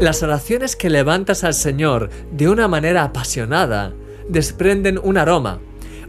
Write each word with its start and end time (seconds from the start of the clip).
Las 0.00 0.22
oraciones 0.22 0.76
que 0.76 0.88
levantas 0.88 1.44
al 1.44 1.52
Señor 1.52 2.08
de 2.32 2.48
una 2.48 2.68
manera 2.68 3.02
apasionada 3.02 3.92
desprenden 4.30 4.98
un 5.02 5.18
aroma, 5.18 5.60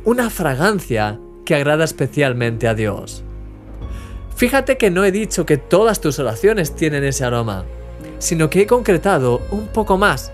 una 0.05 0.29
fragancia 0.29 1.19
que 1.43 1.55
agrada 1.55 1.83
especialmente 1.83 2.69
a 2.69 2.73
Dios. 2.73 3.25
Fíjate 4.33 4.77
que 4.77 4.91
no 4.91 5.03
he 5.03 5.11
dicho 5.11 5.45
que 5.45 5.57
todas 5.57 5.99
tus 5.99 6.19
oraciones 6.19 6.73
tienen 6.73 7.03
ese 7.03 7.25
aroma, 7.25 7.65
sino 8.17 8.49
que 8.49 8.61
he 8.61 8.65
concretado 8.65 9.41
un 9.51 9.67
poco 9.67 9.97
más. 9.97 10.31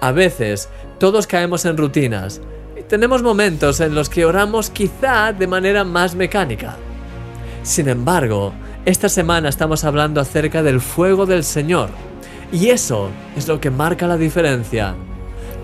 A 0.00 0.12
veces 0.12 0.70
todos 0.98 1.26
caemos 1.26 1.66
en 1.66 1.76
rutinas 1.76 2.40
y 2.74 2.82
tenemos 2.84 3.22
momentos 3.22 3.80
en 3.80 3.94
los 3.94 4.08
que 4.08 4.24
oramos 4.24 4.70
quizá 4.70 5.34
de 5.34 5.46
manera 5.46 5.84
más 5.84 6.14
mecánica. 6.14 6.76
Sin 7.62 7.86
embargo, 7.90 8.54
esta 8.86 9.10
semana 9.10 9.50
estamos 9.50 9.84
hablando 9.84 10.22
acerca 10.22 10.62
del 10.62 10.80
fuego 10.80 11.26
del 11.26 11.44
Señor 11.44 11.90
y 12.52 12.68
eso 12.68 13.10
es 13.36 13.48
lo 13.48 13.60
que 13.60 13.70
marca 13.70 14.06
la 14.06 14.16
diferencia. 14.16 14.94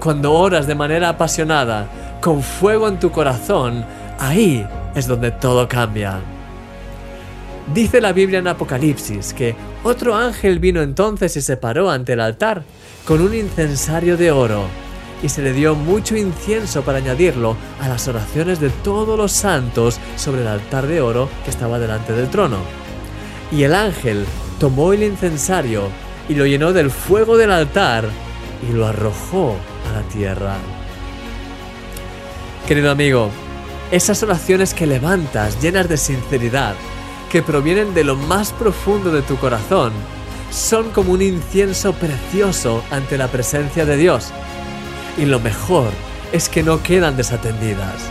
Cuando 0.00 0.32
oras 0.32 0.66
de 0.66 0.74
manera 0.74 1.10
apasionada, 1.10 2.18
con 2.20 2.42
fuego 2.42 2.88
en 2.88 2.98
tu 2.98 3.10
corazón, 3.10 3.84
ahí 4.18 4.66
es 4.94 5.06
donde 5.06 5.30
todo 5.30 5.68
cambia. 5.68 6.20
Dice 7.72 8.00
la 8.00 8.12
Biblia 8.12 8.40
en 8.40 8.48
Apocalipsis 8.48 9.32
que 9.32 9.54
otro 9.84 10.14
ángel 10.14 10.58
vino 10.58 10.82
entonces 10.82 11.36
y 11.36 11.40
se 11.40 11.56
paró 11.56 11.90
ante 11.90 12.14
el 12.14 12.20
altar 12.20 12.64
con 13.06 13.20
un 13.20 13.34
incensario 13.34 14.16
de 14.16 14.30
oro 14.30 14.64
y 15.22 15.28
se 15.28 15.42
le 15.42 15.52
dio 15.52 15.74
mucho 15.74 16.16
incienso 16.16 16.82
para 16.82 16.98
añadirlo 16.98 17.56
a 17.80 17.88
las 17.88 18.08
oraciones 18.08 18.60
de 18.60 18.70
todos 18.70 19.16
los 19.16 19.30
santos 19.30 20.00
sobre 20.16 20.42
el 20.42 20.48
altar 20.48 20.86
de 20.86 21.00
oro 21.00 21.28
que 21.44 21.50
estaba 21.50 21.78
delante 21.78 22.12
del 22.12 22.28
trono. 22.28 22.58
Y 23.52 23.62
el 23.62 23.74
ángel 23.74 24.26
tomó 24.58 24.92
el 24.92 25.04
incensario 25.04 25.84
y 26.32 26.34
lo 26.34 26.46
llenó 26.46 26.72
del 26.72 26.90
fuego 26.90 27.36
del 27.36 27.50
altar 27.50 28.08
y 28.66 28.72
lo 28.72 28.86
arrojó 28.86 29.54
a 29.90 30.00
la 30.00 30.02
tierra. 30.08 30.56
Querido 32.66 32.90
amigo, 32.90 33.28
esas 33.90 34.22
oraciones 34.22 34.72
que 34.72 34.86
levantas 34.86 35.60
llenas 35.60 35.90
de 35.90 35.98
sinceridad, 35.98 36.74
que 37.30 37.42
provienen 37.42 37.92
de 37.92 38.04
lo 38.04 38.16
más 38.16 38.50
profundo 38.54 39.12
de 39.12 39.20
tu 39.20 39.36
corazón, 39.36 39.92
son 40.50 40.90
como 40.92 41.12
un 41.12 41.20
incienso 41.20 41.92
precioso 41.92 42.82
ante 42.90 43.18
la 43.18 43.28
presencia 43.28 43.84
de 43.84 43.98
Dios. 43.98 44.30
Y 45.18 45.26
lo 45.26 45.38
mejor 45.38 45.90
es 46.32 46.48
que 46.48 46.62
no 46.62 46.82
quedan 46.82 47.14
desatendidas. 47.14 48.08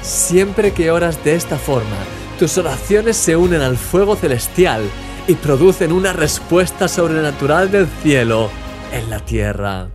Siempre 0.00 0.72
que 0.72 0.92
oras 0.92 1.24
de 1.24 1.34
esta 1.34 1.58
forma, 1.58 1.96
tus 2.38 2.56
oraciones 2.56 3.16
se 3.16 3.34
unen 3.34 3.62
al 3.62 3.76
fuego 3.76 4.14
celestial 4.14 4.82
y 5.28 5.34
producen 5.34 5.92
una 5.92 6.14
respuesta 6.14 6.88
sobrenatural 6.88 7.70
del 7.70 7.86
cielo 8.02 8.50
en 8.92 9.10
la 9.10 9.20
tierra. 9.20 9.88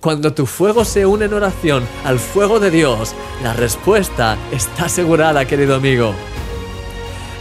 Cuando 0.00 0.34
tu 0.34 0.46
fuego 0.46 0.84
se 0.84 1.06
une 1.06 1.26
en 1.26 1.32
oración 1.32 1.84
al 2.04 2.18
fuego 2.18 2.58
de 2.58 2.72
Dios, 2.72 3.14
la 3.42 3.54
respuesta 3.54 4.36
está 4.50 4.86
asegurada, 4.86 5.46
querido 5.46 5.76
amigo. 5.76 6.12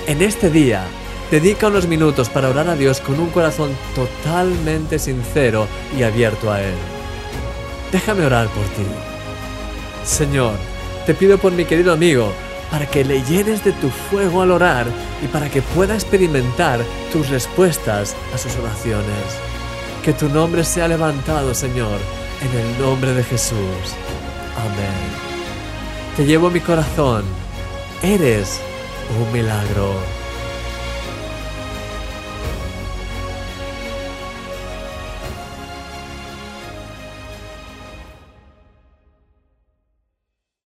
En 0.05 0.21
este 0.21 0.51
día, 0.51 0.83
dedica 1.31 1.67
unos 1.67 1.87
minutos 1.87 2.29
para 2.29 2.49
orar 2.49 2.69
a 2.69 2.75
Dios 2.75 3.01
con 3.01 3.19
un 3.19 3.31
corazón 3.31 3.71
totalmente 3.95 4.99
sincero 4.99 5.67
y 5.97 6.03
abierto 6.03 6.51
a 6.51 6.61
Él. 6.61 6.75
Déjame 7.91 8.25
orar 8.25 8.47
por 8.49 8.63
ti. 8.63 8.85
Señor, 10.03 10.53
te 11.07 11.15
pido 11.15 11.39
por 11.39 11.51
mi 11.51 11.65
querido 11.65 11.91
amigo, 11.93 12.31
para 12.75 12.87
que 12.87 13.05
le 13.05 13.23
llenes 13.23 13.63
de 13.63 13.71
tu 13.71 13.89
fuego 13.89 14.41
al 14.41 14.51
orar 14.51 14.85
y 15.23 15.27
para 15.27 15.49
que 15.49 15.61
pueda 15.61 15.93
experimentar 15.93 16.81
tus 17.09 17.29
respuestas 17.29 18.13
a 18.33 18.37
sus 18.37 18.53
oraciones. 18.57 19.39
Que 20.03 20.11
tu 20.11 20.27
nombre 20.27 20.65
sea 20.65 20.89
levantado, 20.89 21.53
Señor, 21.53 21.97
en 22.41 22.59
el 22.59 22.81
nombre 22.81 23.13
de 23.13 23.23
Jesús. 23.23 23.95
Amén. 24.57 25.07
Te 26.17 26.25
llevo 26.25 26.49
mi 26.49 26.59
corazón. 26.59 27.23
Eres 28.03 28.59
un 29.21 29.31
milagro. 29.31 29.93